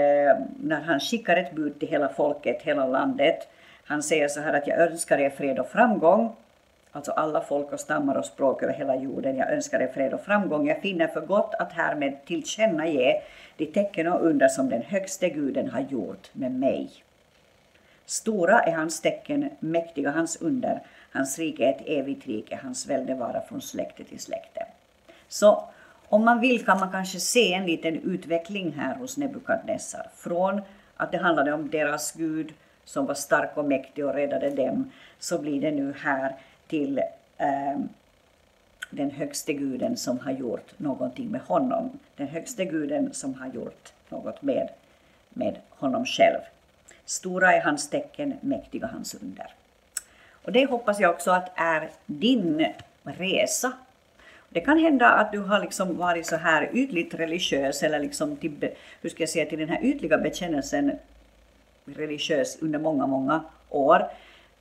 när 0.63 0.81
han 0.81 1.01
skickar 1.01 1.37
ett 1.37 1.53
bud 1.53 1.79
till 1.79 1.89
hela 1.89 2.09
folket, 2.09 2.63
hela 2.63 2.87
landet, 2.87 3.49
han 3.91 4.03
säger 4.03 4.29
så 4.29 4.41
här 4.41 4.53
att 4.53 4.67
jag 4.67 4.79
önskar 4.79 5.19
er 5.19 5.31
fred 5.31 5.59
och 5.59 5.69
framgång, 5.69 6.37
alltså 6.93 7.13
alla 7.13 7.41
folk 7.41 7.73
och 7.73 7.81
stammar 7.81 8.15
och 8.15 8.25
språk 8.25 8.63
över 8.63 8.73
hela 8.73 8.97
jorden. 8.97 9.37
Jag 9.37 9.53
önskar 9.53 9.81
er 9.81 9.93
fred 9.95 10.15
och 10.15 10.21
framgång. 10.21 10.69
Jag 10.69 10.83
finner 10.83 11.07
för 11.07 11.21
gott 11.21 11.55
att 11.59 11.73
härmed 11.73 12.25
tillkännage 12.25 13.23
de 13.57 13.67
tecken 13.67 14.07
och 14.07 14.27
under 14.27 14.49
som 14.49 14.69
den 14.69 14.83
högste 14.83 15.29
guden 15.29 15.71
har 15.71 15.81
gjort 15.81 16.31
med 16.33 16.53
mig. 16.53 16.91
Stora 18.07 18.61
är 18.61 18.73
hans 18.73 19.01
tecken, 19.01 19.51
mäktiga 19.61 20.11
hans 20.11 20.37
under. 20.43 20.83
Hans 21.13 21.39
rike 21.39 21.65
är 21.65 21.71
ett 21.71 21.87
evigt 21.87 22.27
rike, 22.27 22.59
hans 22.63 22.87
välde 22.87 23.15
vara 23.15 23.41
från 23.41 23.61
släkte 23.61 24.05
till 24.05 24.21
släkte. 24.21 24.67
Så 25.29 25.69
om 26.09 26.25
man 26.25 26.41
vill 26.41 26.65
kan 26.65 26.81
man 26.81 26.91
kanske 26.91 27.21
se 27.21 27.53
en 27.55 27.67
liten 27.67 27.97
utveckling 27.97 28.73
här 28.73 28.95
hos 28.95 29.17
Nebukadnessar. 29.17 30.07
Från 30.17 30.61
att 30.97 31.13
det 31.13 31.19
handlade 31.19 31.53
om 31.53 31.71
deras 31.71 32.13
Gud 32.13 32.53
som 32.91 33.07
var 33.07 33.15
stark 33.15 33.57
och 33.57 33.65
mäktig 33.65 34.07
och 34.07 34.15
räddade 34.15 34.51
dem, 34.51 34.91
så 35.19 35.39
blir 35.39 35.61
det 35.61 35.71
nu 35.71 35.95
här 35.99 36.35
till 36.67 36.99
eh, 37.39 37.79
den 38.91 39.11
högste 39.11 39.53
guden 39.53 39.97
som 39.97 40.19
har 40.19 40.33
gjort 40.33 40.73
någonting 40.77 41.29
med 41.29 41.41
honom. 41.41 41.99
Den 42.17 42.29
högste 42.29 42.65
guden 42.65 43.15
som 43.15 43.35
har 43.35 43.47
gjort 43.47 43.93
något 44.09 44.43
med, 44.43 44.69
med 45.29 45.57
honom 45.71 46.05
själv. 46.07 46.41
Stora 47.05 47.53
är 47.55 47.61
hans 47.61 47.91
tecken, 47.91 48.35
mäktiga 48.41 48.87
hans 48.87 49.15
under. 49.15 49.47
Och 50.45 50.53
det 50.53 50.67
hoppas 50.67 51.01
jag 51.01 51.11
också 51.11 51.31
att 51.31 51.51
är 51.55 51.91
din 52.07 52.67
resa. 53.03 53.73
Det 54.49 54.61
kan 54.61 54.79
hända 54.79 55.09
att 55.09 55.33
du 55.33 55.39
har 55.39 55.61
liksom 55.61 55.97
varit 55.97 56.27
så 56.27 56.37
här 56.37 56.71
ytligt 56.73 57.15
religiös 57.15 57.83
eller 57.83 57.99
liksom 57.99 58.37
till, 58.37 58.71
hur 59.01 59.11
ska 59.11 59.23
jag 59.23 59.31
säga, 59.31 59.47
till 59.47 59.59
den 59.59 59.69
här 59.69 59.85
ytliga 59.85 60.19
bekännelsen 60.19 60.99
religiös 61.95 62.59
under 62.63 62.79
många, 62.79 63.07
många 63.07 63.45
år. 63.69 64.11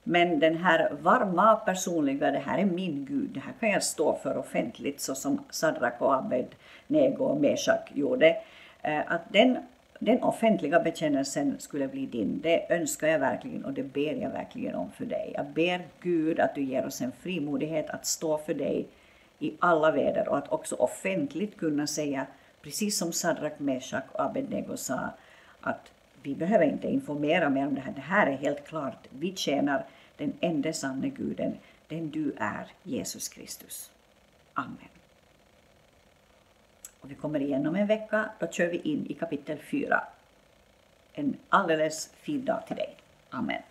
Men 0.04 0.40
den 0.40 0.58
här 0.58 0.92
varma 1.02 1.56
personliga, 1.56 2.32
det 2.32 2.40
här 2.40 2.58
är 2.58 2.66
min 2.66 3.06
Gud, 3.06 3.30
det 3.30 3.40
här 3.40 3.54
kan 3.60 3.70
jag 3.70 3.84
stå 3.84 4.16
för 4.24 4.38
offentligt 4.38 5.02
så 5.02 5.16
som 5.16 5.44
Sadrak 5.50 6.02
och 6.02 6.16
Abed, 6.16 6.46
Nego 6.88 7.26
och 7.26 7.42
Meshak 7.42 7.92
gjorde. 7.94 8.38
Eh, 8.82 9.00
att 9.08 9.22
den, 9.34 9.58
den 10.00 10.24
offentliga 10.24 10.80
bekännelsen 10.80 11.56
skulle 11.60 11.88
bli 11.88 12.06
din, 12.06 12.40
det 12.42 12.74
önskar 12.74 13.08
jag 13.08 13.20
verkligen 13.20 13.66
och 13.66 13.74
det 13.74 13.84
ber 13.84 14.22
jag 14.22 14.30
verkligen 14.30 14.76
om 14.76 14.92
för 14.92 15.06
dig. 15.06 15.32
Jag 15.36 15.46
ber 15.46 15.82
Gud 16.02 16.40
att 16.40 16.56
du 16.56 16.64
ger 16.64 16.86
oss 16.86 17.02
en 17.02 17.12
frimodighet 17.12 17.90
att 17.90 18.06
stå 18.06 18.38
för 18.38 18.54
dig 18.54 18.88
i 19.40 19.54
alla 19.60 19.92
väder 19.92 20.30
och 20.30 20.38
att 20.38 20.52
också 20.52 20.76
offentligt 20.76 21.58
kunna 21.58 21.88
säga, 21.88 22.26
precis 22.62 22.98
som 22.98 23.12
Sadrak, 23.12 23.60
Meshak 23.60 24.04
och 24.12 24.26
Abednego 24.26 24.78
sa, 24.78 25.00
att 25.62 25.92
vi 26.24 26.36
behöver 26.36 26.66
inte 26.66 26.88
informera 26.88 27.50
mer 27.50 27.68
om 27.68 27.76
det 27.76 27.82
här. 27.82 27.92
Det 27.92 28.02
här 28.02 28.28
är 28.28 28.38
helt 28.38 28.68
klart. 28.68 29.08
Vi 29.10 29.36
tjänar 29.36 29.86
den 30.18 30.34
enda 30.40 30.74
sanne 30.74 31.10
guden, 31.10 31.58
den 31.88 32.10
du 32.10 32.34
är, 32.38 32.72
Jesus 32.84 33.30
Kristus. 33.30 33.92
Amen. 34.54 34.90
Och 37.00 37.12
vi 37.12 37.16
kommer 37.16 37.42
igen 37.42 37.68
om 37.68 37.76
en 37.76 37.88
vecka. 37.88 38.30
Då 38.40 38.48
kör 38.48 38.68
vi 38.68 38.78
in 38.78 39.06
i 39.10 39.14
kapitel 39.14 39.58
4. 39.58 40.04
En 41.14 41.38
alldeles 41.50 42.14
fin 42.14 42.46
dag 42.46 42.68
till 42.68 42.76
dig. 42.76 42.96
Amen. 43.30 43.62